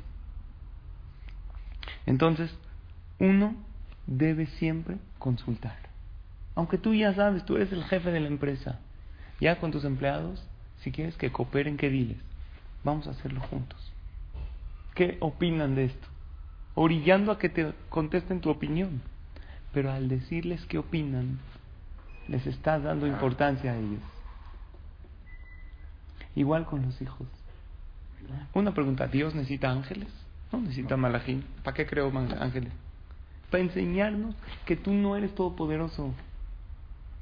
Entonces, 2.07 2.57
uno 3.19 3.55
debe 4.07 4.47
siempre 4.47 4.97
consultar. 5.19 5.77
Aunque 6.55 6.79
tú 6.79 6.95
ya 6.95 7.15
sabes, 7.15 7.45
tú 7.45 7.57
eres 7.57 7.73
el 7.73 7.85
jefe 7.85 8.11
de 8.11 8.21
la 8.21 8.29
empresa. 8.29 8.81
Ya 9.41 9.59
con 9.61 9.71
tus 9.71 9.85
empleados, 9.85 10.43
si 10.83 10.91
quieres 10.93 11.17
que 11.17 11.31
cooperen, 11.31 11.77
que 11.77 11.91
diles. 11.91 12.19
Vamos 12.85 13.07
a 13.07 13.11
hacerlo 13.11 13.41
juntos. 13.41 13.79
¿Qué 14.95 15.17
opinan 15.21 15.75
de 15.75 15.85
esto? 15.87 16.09
Orillando 16.75 17.33
a 17.33 17.39
que 17.39 17.49
te 17.49 17.73
contesten 17.89 18.41
tu 18.41 18.51
opinión. 18.51 19.01
Pero 19.73 19.93
al 19.93 20.09
decirles 20.09 20.65
qué 20.67 20.79
opinan, 20.79 21.39
les 22.27 22.47
estás 22.47 22.83
dando 22.83 23.07
importancia 23.07 23.73
a 23.73 23.77
ellos. 23.77 24.01
Igual 26.35 26.65
con 26.67 26.83
los 26.83 27.01
hijos. 27.03 27.27
Una 28.55 28.73
pregunta, 28.73 29.07
¿Dios 29.07 29.35
necesita 29.35 29.71
ángeles? 29.71 30.09
No 30.53 30.61
necesita 30.61 30.97
malajín. 30.97 31.45
¿Para 31.63 31.75
qué 31.75 31.87
creó 31.87 32.11
man- 32.11 32.37
ángeles? 32.41 32.73
Para 33.51 33.63
enseñarnos 33.63 34.35
que 34.67 34.77
tú 34.77 34.93
no 34.93 35.17
eres 35.17 35.35
todopoderoso. 35.35 36.13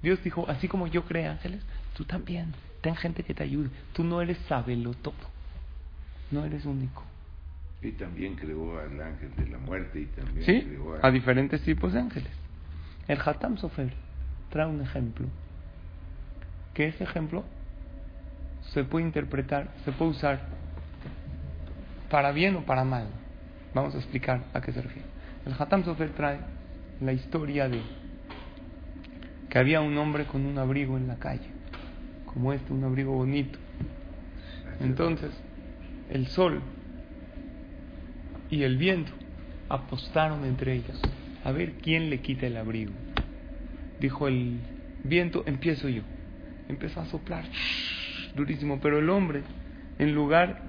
Dios 0.03 0.23
dijo, 0.23 0.45
así 0.49 0.69
como 0.69 0.87
yo 0.87 1.05
creé 1.05 1.27
ángeles, 1.29 1.63
tú 1.97 2.05
también. 2.05 2.55
Ten 2.83 2.95
gente 2.95 3.23
que 3.23 3.35
te 3.35 3.43
ayude. 3.43 3.71
Tú 3.93 4.05
no 4.05 4.21
eres 4.21 4.39
sabelo 4.49 4.95
todo. 4.95 5.15
No 6.31 6.45
eres 6.45 6.65
único. 6.65 7.03
Y 7.83 7.93
también 7.93 8.37
creó 8.37 8.79
al 8.79 9.01
ángel 9.01 9.35
de 9.37 9.47
la 9.47 9.59
muerte 9.59 10.01
y 10.01 10.07
también 10.07 10.45
¿Sí? 10.47 10.63
creó 10.63 10.99
A 11.03 11.11
diferentes 11.11 11.63
tipos 11.63 11.93
de 11.93 12.01
ángeles. 12.01 12.33
El 13.09 13.19
Hatam 13.25 13.59
Sofer 13.59 13.93
trae 14.51 14.67
un 14.67 14.81
ejemplo. 14.81 15.27
Que 16.75 16.89
ese 16.89 17.05
ejemplo 17.05 17.45
se 18.73 18.85
puede 18.85 19.07
interpretar, 19.07 19.69
se 19.85 19.93
puede 19.93 20.11
usar 20.11 20.41
para 22.11 22.33
bien 22.33 22.57
o 22.57 22.63
para 22.63 22.85
mal. 22.85 23.07
Vamos 23.75 23.95
a 23.95 23.99
explicar 23.99 24.45
a 24.53 24.61
qué 24.61 24.73
se 24.73 24.83
refiere. 24.83 25.07
El 25.45 25.55
Hatam 25.59 25.85
Sofer 25.85 26.11
trae 26.11 26.39
la 27.01 27.13
historia 27.13 27.69
de 27.69 27.81
que 29.49 29.59
había 29.59 29.81
un 29.81 29.97
hombre 29.97 30.25
con 30.25 30.45
un 30.45 30.59
abrigo 30.59 30.97
en 30.97 31.07
la 31.07 31.17
calle, 31.17 31.49
como 32.37 32.53
este, 32.53 32.71
un 32.71 32.85
abrigo 32.85 33.13
bonito. 33.13 33.59
Entonces, 34.81 35.31
el 36.11 36.27
sol 36.27 36.61
y 38.51 38.63
el 38.63 38.77
viento 38.77 39.11
apostaron 39.71 40.45
entre 40.45 40.75
ellos 40.75 41.01
a 41.45 41.51
ver 41.51 41.77
quién 41.81 42.11
le 42.11 42.21
quita 42.21 42.47
el 42.47 42.59
abrigo. 42.59 42.93
Dijo 44.01 44.29
el 44.29 44.59
viento, 45.03 45.45
empiezo 45.47 45.89
yo. 45.89 46.03
Empezó 46.69 47.01
a 47.01 47.07
soplar 47.07 47.47
durísimo, 48.35 48.81
pero 48.83 48.99
el 48.99 49.09
hombre, 49.09 49.41
en 49.99 50.15
lugar 50.15 50.61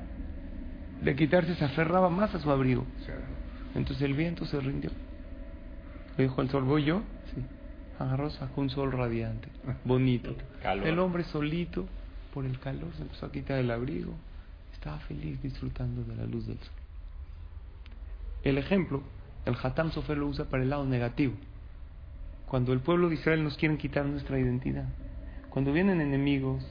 de 1.01 1.17
quitarse, 1.17 1.53
se 1.55 1.65
aferraba 1.65 2.09
más 2.09 2.33
a 2.33 2.39
su 2.39 2.50
abrigo. 2.50 2.86
Entonces 3.75 4.03
el 4.03 4.13
viento 4.13 4.45
se 4.45 4.57
rindió. 4.62 4.91
Le 6.17 6.24
dijo 6.24 6.41
el 6.41 6.50
sol, 6.50 6.63
¿voy 6.63 6.86
yo? 6.86 7.01
Sí. 7.36 7.41
Agarró, 7.99 8.29
sacó 8.29 8.61
un 8.61 8.69
sol 8.69 8.91
radiante, 8.91 9.47
bonito. 9.83 10.35
Calor. 10.61 10.85
El 10.87 10.99
hombre 10.99 11.23
solito, 11.23 11.87
por 12.33 12.45
el 12.45 12.59
calor, 12.59 12.89
se 12.95 13.01
empezó 13.01 13.25
a 13.25 13.31
quitar 13.31 13.57
el 13.57 13.71
abrigo. 13.71 14.13
Estaba 14.73 14.99
feliz 14.99 15.41
disfrutando 15.41 16.03
de 16.03 16.15
la 16.15 16.25
luz 16.25 16.45
del 16.45 16.57
sol. 16.59 16.73
El 18.43 18.57
ejemplo, 18.57 19.01
el 19.45 19.55
Hatam 19.61 19.91
Sofer 19.91 20.17
lo 20.17 20.27
usa 20.27 20.45
para 20.45 20.63
el 20.63 20.69
lado 20.69 20.85
negativo. 20.85 21.33
Cuando 22.45 22.71
el 22.71 22.79
pueblo 22.79 23.09
de 23.09 23.15
Israel 23.15 23.43
nos 23.43 23.57
quieren 23.57 23.77
quitar 23.77 24.05
nuestra 24.05 24.39
identidad. 24.39 24.85
Cuando 25.49 25.73
vienen 25.73 25.99
enemigos 25.99 26.63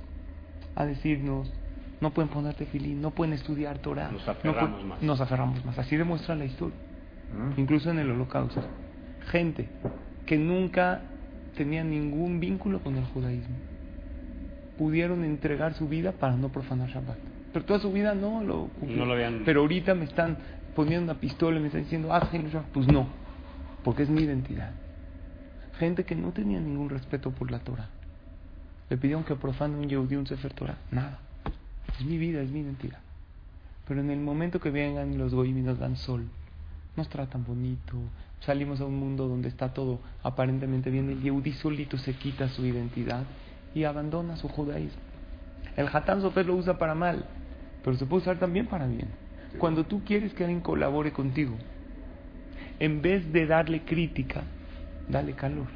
a 0.76 0.86
decirnos, 0.86 1.52
no 2.00 2.10
pueden 2.12 2.30
ponerte 2.30 2.66
filín, 2.66 3.00
no 3.02 3.10
pueden 3.10 3.34
estudiar 3.34 3.78
Torah. 3.78 4.10
Nos 4.12 4.24
no 4.26 4.32
aferramos 4.32 4.82
pu- 4.82 4.86
más. 4.86 5.02
Nos 5.02 5.20
aferramos 5.20 5.64
más. 5.64 5.78
Así 5.78 5.96
demuestra 5.96 6.34
la 6.36 6.44
historia. 6.44 6.76
¿no? 7.36 7.52
Incluso 7.60 7.90
en 7.90 7.98
el 7.98 8.10
holocausto. 8.10 8.62
Gente 9.30 9.68
que 10.24 10.38
nunca 10.38 11.02
tenía 11.56 11.82
ningún 11.82 12.38
vínculo 12.38 12.80
con 12.80 12.96
el 12.96 13.04
judaísmo. 13.06 13.56
Pudieron 14.78 15.24
entregar 15.24 15.74
su 15.74 15.88
vida 15.88 16.12
para 16.12 16.36
no 16.36 16.50
profanar 16.50 16.88
Shabbat. 16.90 17.16
Pero 17.52 17.64
toda 17.64 17.80
su 17.80 17.90
vida 17.92 18.14
no 18.14 18.42
lo 18.44 18.66
cumplieron. 18.68 18.98
No 18.98 19.06
lo 19.06 19.14
habían- 19.14 19.42
Pero 19.44 19.62
ahorita 19.62 19.94
me 19.94 20.04
están 20.04 20.36
poniendo 20.74 21.10
una 21.10 21.20
pistola 21.20 21.56
y 21.58 21.60
me 21.60 21.66
están 21.68 21.82
diciendo, 21.82 22.12
ah, 22.12 22.28
Hilul 22.32 22.50
Shabbat". 22.50 22.68
Pues 22.68 22.86
no, 22.86 23.08
porque 23.82 24.02
es 24.02 24.10
mi 24.10 24.22
identidad. 24.22 24.72
Gente 25.78 26.04
que 26.04 26.14
no 26.14 26.32
tenía 26.32 26.60
ningún 26.60 26.90
respeto 26.90 27.30
por 27.30 27.50
la 27.50 27.58
Torah. 27.60 27.88
Le 28.88 28.96
pidieron 28.98 29.24
que 29.24 29.34
profane 29.34 29.76
un 29.76 29.88
Yehudí 29.88 30.16
un 30.16 30.26
Sefer 30.26 30.52
Torah. 30.52 30.76
Nada. 30.90 31.18
Es 31.98 32.04
mi 32.04 32.18
vida, 32.18 32.40
es 32.42 32.50
mi 32.50 32.60
identidad. 32.60 32.98
Pero 33.88 34.00
en 34.00 34.10
el 34.10 34.20
momento 34.20 34.60
que 34.60 34.70
vengan 34.70 35.16
los 35.16 35.32
goyim 35.34 35.58
y 35.58 35.62
nos 35.62 35.78
dan 35.78 35.96
sol, 35.96 36.24
nos 36.96 37.08
tratan 37.08 37.44
bonito, 37.44 37.96
salimos 38.46 38.80
a 38.80 38.86
un 38.86 38.98
mundo 38.98 39.26
donde 39.26 39.48
está 39.48 39.74
todo 39.74 39.98
aparentemente 40.22 40.88
bien, 40.90 41.10
el 41.10 41.20
Yehudí 41.20 41.52
solito 41.52 41.98
se 41.98 42.14
quita 42.14 42.48
su 42.48 42.64
identidad 42.64 43.24
y 43.74 43.84
abandona 43.84 44.36
su 44.36 44.48
judaísmo. 44.48 45.02
El 45.76 45.88
Hatán 45.92 46.22
Sofer 46.22 46.46
lo 46.46 46.54
usa 46.54 46.78
para 46.78 46.94
mal, 46.94 47.26
pero 47.84 47.96
se 47.96 48.06
puede 48.06 48.22
usar 48.22 48.38
también 48.38 48.66
para 48.66 48.86
bien. 48.86 49.08
Cuando 49.58 49.84
tú 49.84 50.02
quieres 50.04 50.32
que 50.32 50.44
alguien 50.44 50.60
colabore 50.60 51.12
contigo, 51.12 51.56
en 52.78 53.02
vez 53.02 53.32
de 53.32 53.46
darle 53.46 53.82
crítica, 53.82 54.42
dale 55.08 55.32
calor. 55.32 55.66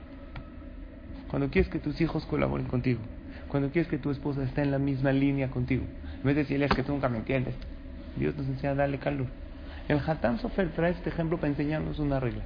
Cuando 1.28 1.50
quieres 1.50 1.70
que 1.70 1.78
tus 1.80 2.00
hijos 2.00 2.24
colaboren 2.26 2.66
contigo, 2.66 3.00
cuando 3.48 3.70
quieres 3.70 3.90
que 3.90 3.98
tu 3.98 4.10
esposa 4.10 4.44
esté 4.44 4.62
en 4.62 4.70
la 4.70 4.78
misma 4.78 5.12
línea 5.12 5.50
contigo, 5.50 5.84
en 6.18 6.22
vez 6.22 6.36
de 6.36 6.42
decirle 6.42 6.66
es 6.66 6.72
que 6.72 6.82
tú 6.82 6.92
nunca 6.92 7.08
me 7.08 7.18
entiendes, 7.18 7.54
Dios 8.16 8.36
nos 8.36 8.46
enseña 8.46 8.72
a 8.72 8.76
darle 8.76 8.98
calor. 8.98 9.26
El 9.88 9.98
Hatán 9.98 10.38
Sofer 10.38 10.70
trae 10.70 10.92
este 10.92 11.10
ejemplo 11.10 11.36
para 11.36 11.48
enseñarnos 11.48 11.98
una 11.98 12.20
regla. 12.20 12.44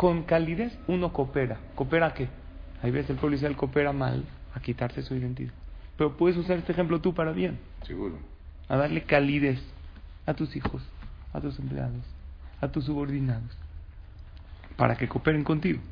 Con 0.00 0.22
calidez 0.22 0.72
uno 0.88 1.12
coopera. 1.12 1.58
¿Coopera 1.74 2.06
a 2.06 2.14
qué? 2.14 2.26
Hay 2.82 2.90
veces 2.90 3.22
el 3.22 3.34
Israel 3.34 3.54
coopera 3.54 3.92
mal 3.92 4.24
a 4.54 4.60
quitarse 4.60 5.02
su 5.02 5.14
identidad. 5.14 5.52
Pero 5.98 6.16
puedes 6.16 6.38
usar 6.38 6.56
este 6.56 6.72
ejemplo 6.72 7.02
tú 7.02 7.12
para 7.12 7.32
bien 7.32 7.58
Seguro. 7.82 8.18
a 8.66 8.78
darle 8.78 9.02
calidez 9.02 9.60
a 10.24 10.32
tus 10.32 10.56
hijos, 10.56 10.82
a 11.34 11.40
tus 11.42 11.58
empleados, 11.58 12.02
a 12.62 12.68
tus 12.68 12.86
subordinados, 12.86 13.54
para 14.78 14.96
que 14.96 15.06
cooperen 15.06 15.44
contigo. 15.44 15.82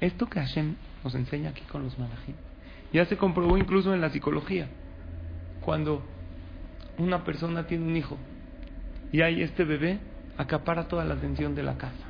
Esto 0.00 0.26
que 0.26 0.40
Hashem 0.40 0.74
nos 1.04 1.14
enseña 1.14 1.50
aquí 1.50 1.62
con 1.70 1.84
los 1.84 1.96
malajim, 2.00 2.34
ya 2.92 3.06
se 3.06 3.16
comprobó 3.16 3.56
incluso 3.56 3.94
en 3.94 4.00
la 4.00 4.10
psicología. 4.10 4.66
Cuando 5.60 6.02
una 6.98 7.22
persona 7.22 7.68
tiene 7.68 7.84
un 7.84 7.96
hijo 7.96 8.18
y 9.12 9.20
hay 9.20 9.40
este 9.42 9.62
bebé, 9.62 10.00
acapara 10.36 10.88
toda 10.88 11.04
la 11.04 11.14
atención 11.14 11.54
de 11.54 11.62
la 11.62 11.78
casa. 11.78 12.05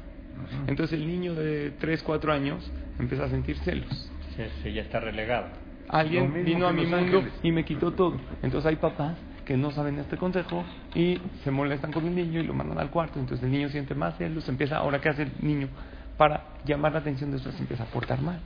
Entonces 0.66 0.99
el 0.99 1.07
niño 1.07 1.35
de 1.35 1.73
3, 1.78 2.02
4 2.02 2.33
años 2.33 2.71
empieza 2.99 3.25
a 3.25 3.28
sentir 3.28 3.57
celos. 3.59 4.11
Sí, 4.37 4.43
sí, 4.62 4.73
ya 4.73 4.83
está 4.83 5.00
relegado. 5.00 5.47
Alguien 5.88 6.45
vino 6.45 6.66
a 6.66 6.73
mi 6.73 6.83
mundo 6.83 7.19
Ángeles. 7.19 7.33
y 7.43 7.52
me 7.52 7.64
quitó 7.64 7.93
todo. 7.93 8.16
Entonces 8.43 8.66
hay 8.66 8.76
papás 8.76 9.16
que 9.45 9.57
no 9.57 9.71
saben 9.71 9.99
este 9.99 10.16
consejo 10.16 10.64
y 10.95 11.21
se 11.45 11.50
molestan 11.50 11.93
con 11.93 12.05
el 12.07 12.14
niño 12.14 12.40
y 12.40 12.47
lo 12.47 12.52
mandan 12.52 12.78
al 12.78 12.90
cuarto. 12.90 13.19
Entonces 13.21 13.45
el 13.45 13.52
niño 13.52 13.69
siente 13.69 13.95
más 13.95 14.19
celos, 14.19 14.49
empieza, 14.49 14.78
ahora 14.78 15.00
qué 15.00 15.09
hace 15.09 15.23
el 15.23 15.33
niño 15.40 15.69
para 16.16 16.43
llamar 16.64 16.93
la 16.93 16.99
atención 16.99 17.31
de 17.31 17.37
otros, 17.37 17.59
empieza 17.61 17.85
a 17.85 17.87
portar 17.87 18.21
mal. 18.21 18.40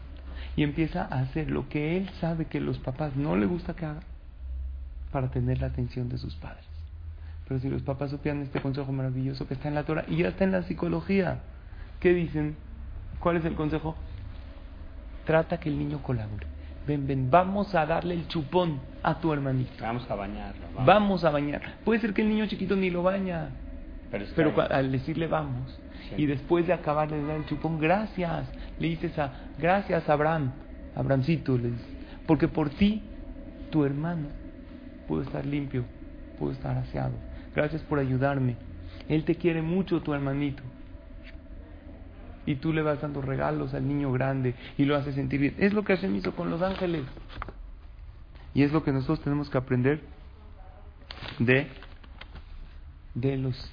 Y 0.56 0.62
empieza 0.62 1.02
a 1.02 1.20
hacer 1.20 1.50
lo 1.50 1.68
que 1.68 1.96
él 1.96 2.10
sabe 2.20 2.44
que 2.44 2.60
los 2.60 2.78
papás 2.78 3.16
no 3.16 3.36
le 3.36 3.46
gusta 3.46 3.74
que 3.74 3.86
haga 3.86 4.00
para 5.10 5.28
tener 5.30 5.60
la 5.60 5.68
atención 5.68 6.08
de 6.08 6.18
sus 6.18 6.34
padres. 6.36 6.64
Pero 7.48 7.60
si 7.60 7.68
los 7.68 7.82
papás 7.82 8.10
supieran 8.10 8.42
este 8.42 8.60
consejo 8.60 8.92
maravilloso 8.92 9.48
que 9.48 9.54
está 9.54 9.68
en 9.68 9.74
la 9.74 9.84
Torah 9.84 10.04
y 10.06 10.18
ya 10.18 10.28
está 10.28 10.44
en 10.44 10.52
la 10.52 10.62
psicología, 10.62 11.40
¿qué 12.00 12.12
dicen? 12.14 12.56
¿Cuál 13.20 13.36
es 13.36 13.44
el 13.44 13.54
consejo? 13.54 13.94
Trata 15.24 15.60
que 15.60 15.68
el 15.68 15.78
niño 15.78 16.02
colabore. 16.02 16.46
Ven, 16.86 17.06
ven, 17.06 17.30
vamos 17.30 17.74
a 17.74 17.86
darle 17.86 18.14
el 18.14 18.26
chupón 18.26 18.80
a 19.02 19.20
tu 19.20 19.32
hermanito. 19.32 19.72
Vamos 19.80 20.10
a 20.10 20.14
bañarlo. 20.14 20.66
Vamos 20.84 21.24
a 21.24 21.30
bañar. 21.30 21.60
Puede 21.84 22.00
ser 22.00 22.14
que 22.14 22.22
el 22.22 22.28
niño 22.28 22.46
chiquito 22.46 22.74
ni 22.74 22.90
lo 22.90 23.02
baña, 23.02 23.50
Pero, 24.10 24.60
al 24.60 24.90
decirle 24.90 25.26
vamos 25.26 25.78
Sí. 26.08 26.14
y 26.22 26.26
después 26.26 26.66
de 26.66 26.72
acabar 26.72 27.10
de 27.10 27.22
dar 27.24 27.36
el 27.36 27.46
chupón, 27.46 27.78
gracias, 27.78 28.50
le 28.78 28.88
dices 28.88 29.16
a, 29.18 29.32
gracias 29.58 30.08
Abraham, 30.08 30.50
Abrahamcito, 30.96 31.58
le 31.58 31.70
dices, 31.72 31.86
porque 32.26 32.48
por 32.48 32.70
ti, 32.70 33.02
tu 33.70 33.84
hermano, 33.84 34.28
pudo 35.06 35.22
estar 35.22 35.44
limpio 35.44 35.84
puedo 36.40 36.52
estar 36.52 36.76
aseado. 36.78 37.12
Gracias 37.54 37.82
por 37.82 37.98
ayudarme. 37.98 38.56
Él 39.08 39.24
te 39.24 39.34
quiere 39.36 39.60
mucho, 39.60 40.00
tu 40.00 40.14
hermanito. 40.14 40.62
Y 42.50 42.56
tú 42.56 42.72
le 42.72 42.82
vas 42.82 43.00
dando 43.00 43.22
regalos 43.22 43.74
al 43.74 43.86
niño 43.86 44.10
grande 44.10 44.56
y 44.76 44.84
lo 44.84 44.96
haces 44.96 45.14
sentir 45.14 45.38
bien. 45.38 45.54
Es 45.58 45.72
lo 45.72 45.84
que 45.84 45.94
Hashem 45.94 46.16
hizo 46.16 46.34
con 46.34 46.50
los 46.50 46.60
ángeles. 46.62 47.04
Y 48.54 48.64
es 48.64 48.72
lo 48.72 48.82
que 48.82 48.90
nosotros 48.90 49.20
tenemos 49.20 49.48
que 49.48 49.56
aprender 49.56 50.00
de, 51.38 51.68
de 53.14 53.36
los 53.36 53.70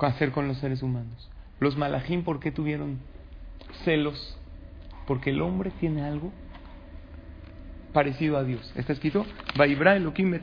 hacer 0.00 0.32
con 0.32 0.48
los 0.48 0.58
seres 0.58 0.82
humanos. 0.82 1.30
Los 1.60 1.76
malajim, 1.76 2.24
¿por 2.24 2.40
qué 2.40 2.50
tuvieron 2.50 2.98
celos? 3.84 4.36
Porque 5.06 5.30
el 5.30 5.40
hombre 5.40 5.70
tiene 5.78 6.02
algo 6.02 6.32
parecido 7.92 8.36
a 8.36 8.42
Dios. 8.42 8.72
Está 8.74 8.94
escrito, 8.94 9.24
Vaibra 9.56 9.94
Elohim. 9.94 10.40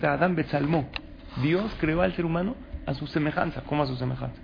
Dios 1.41 1.75
creó 1.81 2.03
al 2.03 2.15
ser 2.15 2.23
humano 2.23 2.55
a 2.85 2.93
su 2.93 3.05
semejanza. 3.07 3.63
¿Cómo 3.63 3.83
a 3.83 3.87
su 3.87 3.97
semejanza? 3.97 4.39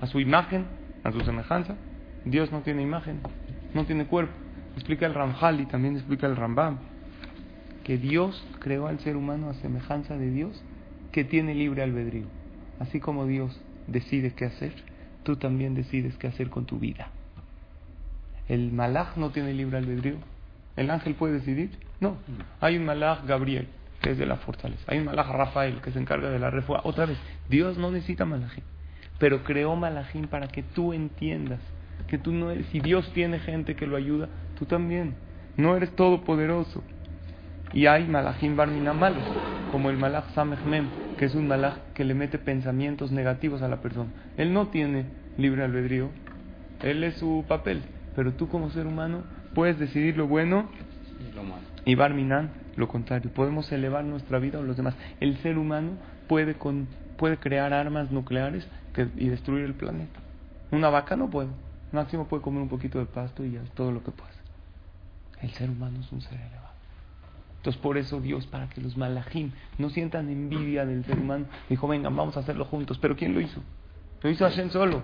A 0.00 0.06
su 0.06 0.20
imagen, 0.20 0.66
a 1.02 1.10
su 1.10 1.20
semejanza. 1.22 1.76
Dios 2.26 2.50
no 2.50 2.60
tiene 2.62 2.82
imagen, 2.82 3.20
no 3.72 3.86
tiene 3.86 4.06
cuerpo. 4.06 4.34
Explica 4.74 5.06
el 5.06 5.14
Ramjal 5.14 5.60
y 5.60 5.66
también 5.66 5.94
explica 5.96 6.26
el 6.26 6.36
Rambam 6.36 6.78
que 7.84 7.98
Dios 7.98 8.44
creó 8.58 8.88
al 8.88 8.98
ser 8.98 9.16
humano 9.16 9.48
a 9.48 9.54
semejanza 9.54 10.18
de 10.18 10.30
Dios 10.32 10.60
que 11.12 11.22
tiene 11.24 11.54
libre 11.54 11.84
albedrío. 11.84 12.26
Así 12.80 12.98
como 12.98 13.26
Dios 13.26 13.58
decide 13.86 14.32
qué 14.32 14.46
hacer, 14.46 14.72
tú 15.22 15.36
también 15.36 15.76
decides 15.76 16.18
qué 16.18 16.26
hacer 16.26 16.50
con 16.50 16.66
tu 16.66 16.80
vida. 16.80 17.10
El 18.48 18.72
malaj 18.72 19.16
no 19.16 19.30
tiene 19.30 19.54
libre 19.54 19.78
albedrío. 19.78 20.16
¿El 20.74 20.90
ángel 20.90 21.14
puede 21.14 21.34
decidir? 21.34 21.78
No. 22.00 22.16
Hay 22.60 22.76
un 22.76 22.86
malaj 22.86 23.24
Gabriel, 23.24 23.68
que 24.02 24.10
es 24.10 24.18
de 24.18 24.26
la 24.26 24.36
fortaleza. 24.36 24.82
Hay 24.88 24.98
un 24.98 25.04
malaj 25.04 25.30
Rafael, 25.30 25.80
que 25.80 25.92
se 25.92 26.00
encarga 26.00 26.28
de 26.28 26.40
la 26.40 26.50
refugia. 26.50 26.80
Otra 26.82 27.06
vez, 27.06 27.18
Dios 27.48 27.78
no 27.78 27.92
necesita 27.92 28.24
malajín, 28.24 28.64
pero 29.20 29.44
creó 29.44 29.76
malajín 29.76 30.26
para 30.26 30.48
que 30.48 30.64
tú 30.64 30.92
entiendas 30.92 31.60
que 32.06 32.18
tú 32.18 32.32
no 32.32 32.50
eres. 32.50 32.66
Si 32.66 32.80
Dios 32.80 33.10
tiene 33.12 33.38
gente 33.38 33.74
que 33.76 33.86
lo 33.86 33.96
ayuda, 33.96 34.28
tú 34.58 34.64
también. 34.66 35.14
No 35.56 35.76
eres 35.76 35.90
todopoderoso. 35.96 36.82
Y 37.72 37.86
hay 37.86 38.06
malajim 38.06 38.56
barmina 38.56 38.92
malos, 38.92 39.24
como 39.72 39.90
el 39.90 39.96
malaj 39.96 40.32
Samechmem, 40.34 40.86
que 41.18 41.24
es 41.24 41.34
un 41.34 41.48
malaj 41.48 41.74
que 41.94 42.04
le 42.04 42.14
mete 42.14 42.38
pensamientos 42.38 43.10
negativos 43.10 43.62
a 43.62 43.68
la 43.68 43.80
persona. 43.80 44.10
Él 44.36 44.52
no 44.52 44.68
tiene 44.68 45.06
libre 45.36 45.64
albedrío, 45.64 46.10
él 46.82 47.02
es 47.04 47.16
su 47.16 47.44
papel, 47.48 47.82
pero 48.14 48.32
tú 48.32 48.48
como 48.48 48.70
ser 48.70 48.86
humano 48.86 49.24
puedes 49.54 49.78
decidir 49.78 50.16
lo 50.16 50.26
bueno 50.26 50.68
Y 51.28 51.34
lo 51.34 51.42
malo. 51.42 51.62
y 51.84 51.94
barminan 51.94 52.50
lo 52.76 52.88
contrario. 52.88 53.30
Podemos 53.32 53.70
elevar 53.72 54.04
nuestra 54.04 54.38
vida 54.38 54.58
o 54.58 54.62
los 54.62 54.76
demás. 54.76 54.94
El 55.20 55.36
ser 55.38 55.58
humano 55.58 55.92
puede, 56.28 56.54
con, 56.54 56.86
puede 57.16 57.38
crear 57.38 57.72
armas 57.72 58.10
nucleares 58.10 58.66
que, 58.94 59.08
y 59.16 59.28
destruir 59.28 59.64
el 59.64 59.74
planeta. 59.74 60.20
Una 60.70 60.88
vaca 60.90 61.16
no 61.16 61.30
puede. 61.30 61.48
Máximo 61.92 62.26
puede 62.26 62.42
comer 62.42 62.62
un 62.62 62.68
poquito 62.68 62.98
de 62.98 63.06
pasto 63.06 63.44
y 63.44 63.52
ya 63.52 63.62
todo 63.74 63.92
lo 63.92 64.02
que 64.02 64.10
puede. 64.10 64.32
El 65.40 65.50
ser 65.52 65.70
humano 65.70 66.00
es 66.00 66.10
un 66.12 66.20
ser 66.20 66.40
elevado. 66.40 66.66
Entonces 67.58 67.80
por 67.80 67.98
eso 67.98 68.20
Dios, 68.20 68.46
para 68.46 68.68
que 68.68 68.80
los 68.80 68.96
malajim 68.96 69.50
no 69.78 69.90
sientan 69.90 70.28
envidia 70.28 70.86
del 70.86 71.04
ser 71.04 71.18
humano, 71.18 71.46
dijo, 71.68 71.88
vengan, 71.88 72.14
vamos 72.14 72.36
a 72.36 72.40
hacerlo 72.40 72.64
juntos. 72.64 72.98
Pero 72.98 73.16
¿quién 73.16 73.34
lo 73.34 73.40
hizo? 73.40 73.60
Lo 74.22 74.30
hizo 74.30 74.44
Hashem 74.44 74.70
solo. 74.70 75.02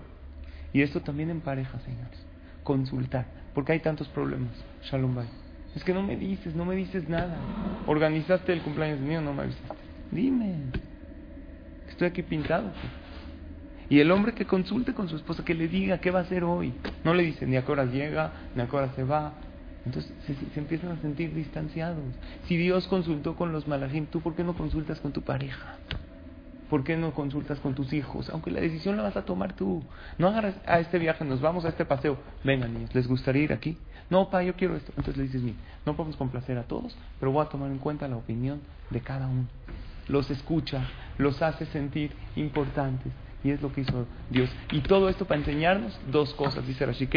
Y 0.72 0.82
esto 0.82 1.00
también 1.00 1.30
en 1.30 1.40
pareja, 1.40 1.78
señores. 1.80 2.26
Consultar. 2.62 3.26
Porque 3.54 3.72
hay 3.72 3.80
tantos 3.80 4.08
problemas. 4.08 4.52
Shalom 4.82 5.14
Bay. 5.14 5.28
Es 5.74 5.84
que 5.84 5.92
no 5.92 6.02
me 6.02 6.16
dices, 6.16 6.54
no 6.54 6.64
me 6.64 6.74
dices 6.76 7.08
nada. 7.08 7.36
Organizaste 7.86 8.52
el 8.52 8.62
cumpleaños 8.62 9.00
mío, 9.00 9.20
no 9.20 9.32
me 9.32 9.42
avisaste. 9.42 9.74
Dime. 10.10 10.54
Estoy 11.88 12.08
aquí 12.08 12.22
pintado. 12.22 12.70
Y 13.92 14.00
el 14.00 14.10
hombre 14.10 14.32
que 14.32 14.46
consulte 14.46 14.94
con 14.94 15.10
su 15.10 15.16
esposa, 15.16 15.44
que 15.44 15.52
le 15.52 15.68
diga 15.68 15.98
qué 15.98 16.10
va 16.10 16.20
a 16.20 16.22
hacer 16.22 16.44
hoy. 16.44 16.72
No 17.04 17.12
le 17.12 17.24
dice 17.24 17.46
ni 17.46 17.58
a 17.58 17.66
qué 17.66 17.72
hora 17.72 17.84
llega, 17.84 18.32
ni 18.54 18.62
a 18.62 18.66
qué 18.66 18.74
hora 18.74 18.90
se 18.96 19.04
va. 19.04 19.34
Entonces 19.84 20.10
se, 20.24 20.58
empiezan 20.58 20.92
a 20.92 20.96
sentir 21.02 21.34
distanciados. 21.34 22.02
Si 22.46 22.56
Dios 22.56 22.88
consultó 22.88 23.36
con 23.36 23.52
los 23.52 23.68
malajim, 23.68 24.06
¿tú 24.06 24.22
por 24.22 24.34
qué 24.34 24.44
no 24.44 24.54
consultas 24.54 24.98
con 25.00 25.12
tu 25.12 25.20
pareja? 25.20 25.76
¿Por 26.70 26.84
qué 26.84 26.96
no 26.96 27.12
consultas 27.12 27.60
con 27.60 27.74
tus 27.74 27.92
hijos? 27.92 28.30
Aunque 28.30 28.50
la 28.50 28.62
decisión 28.62 28.96
la 28.96 29.02
vas 29.02 29.18
a 29.18 29.26
tomar 29.26 29.52
tú. 29.52 29.82
No 30.16 30.28
agarras 30.28 30.54
a 30.64 30.80
este 30.80 30.98
viaje, 30.98 31.26
nos 31.26 31.42
vamos 31.42 31.66
a 31.66 31.68
este 31.68 31.84
paseo. 31.84 32.16
Vengan 32.44 32.72
niños, 32.72 32.94
¿les 32.94 33.06
gustaría 33.06 33.42
ir 33.42 33.52
aquí? 33.52 33.76
No, 34.08 34.30
pa, 34.30 34.42
yo 34.42 34.54
quiero 34.54 34.74
esto. 34.74 34.90
Entonces 34.96 35.18
le 35.18 35.24
dices, 35.24 35.42
mira, 35.42 35.58
no 35.84 35.96
podemos 35.96 36.16
complacer 36.16 36.56
a 36.56 36.62
todos, 36.62 36.96
pero 37.20 37.30
voy 37.30 37.44
a 37.44 37.50
tomar 37.50 37.70
en 37.70 37.76
cuenta 37.76 38.08
la 38.08 38.16
opinión 38.16 38.62
de 38.88 39.00
cada 39.02 39.26
uno. 39.26 39.48
Los 40.08 40.30
escucha, 40.30 40.88
los 41.18 41.42
hace 41.42 41.66
sentir 41.66 42.12
importantes. 42.36 43.12
Y 43.44 43.50
es 43.50 43.60
lo 43.60 43.72
que 43.72 43.82
hizo 43.82 44.06
Dios. 44.30 44.50
Y 44.70 44.80
todo 44.80 45.08
esto 45.08 45.24
para 45.24 45.40
enseñarnos 45.40 45.98
dos 46.10 46.32
cosas, 46.34 46.66
dice 46.66 46.86
Rashi. 46.86 47.08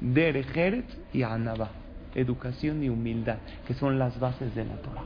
Derejeret 0.00 0.84
y 1.12 1.22
Anaba. 1.22 1.70
Educación 2.14 2.82
y 2.82 2.88
humildad, 2.88 3.38
que 3.66 3.74
son 3.74 3.98
las 3.98 4.18
bases 4.20 4.54
de 4.54 4.64
la 4.64 4.76
Torah. 4.76 5.04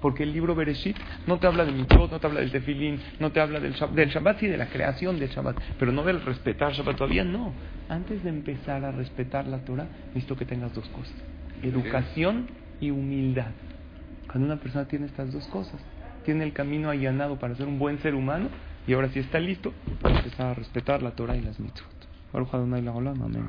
Porque 0.00 0.22
el 0.22 0.32
libro 0.32 0.54
Bereshit 0.54 0.96
no 1.26 1.38
te 1.38 1.46
habla 1.46 1.64
de 1.64 1.72
mitzvot, 1.72 2.10
no 2.10 2.20
te 2.20 2.26
habla 2.26 2.40
del 2.40 2.52
tefilín, 2.52 3.00
no 3.18 3.32
te 3.32 3.40
habla 3.40 3.58
del 3.58 3.72
Shabbat, 3.74 3.94
del 3.94 4.44
y 4.44 4.46
de 4.46 4.56
la 4.56 4.68
creación 4.68 5.18
del 5.18 5.28
Shabbat, 5.28 5.56
pero 5.78 5.90
no 5.90 6.04
del 6.04 6.20
respetar 6.20 6.72
Shabbat, 6.72 6.96
todavía 6.96 7.24
no. 7.24 7.52
Antes 7.88 8.22
de 8.22 8.28
empezar 8.28 8.84
a 8.84 8.92
respetar 8.92 9.46
la 9.46 9.58
Torah, 9.58 9.88
necesito 10.08 10.36
que 10.36 10.44
tengas 10.44 10.72
dos 10.74 10.88
cosas, 10.90 11.14
educación 11.62 12.48
y 12.80 12.90
humildad. 12.90 13.50
Cuando 14.28 14.46
una 14.46 14.60
persona 14.60 14.86
tiene 14.86 15.06
estas 15.06 15.32
dos 15.32 15.46
cosas, 15.48 15.80
tiene 16.24 16.44
el 16.44 16.52
camino 16.52 16.90
allanado 16.90 17.38
para 17.38 17.56
ser 17.56 17.66
un 17.66 17.78
buen 17.78 17.98
ser 17.98 18.14
humano 18.14 18.48
y 18.88 18.94
ahora 18.94 19.10
sí 19.10 19.18
está 19.18 19.38
listo 19.38 19.72
para 20.00 20.16
empezar 20.16 20.46
a 20.46 20.54
respetar 20.54 21.02
la 21.02 21.10
Torah 21.10 21.36
y 21.36 21.42
las 21.42 21.60
mitzvot. 21.60 22.08
Baruch 22.32 22.54
Adonai 22.54 22.80
Leolam, 22.80 23.22
amén. 23.22 23.44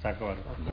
Saco 0.00 0.30
algo. 0.30 0.72